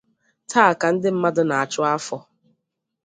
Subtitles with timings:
[0.49, 2.17] Taa ka ndi mmadu na-achu afo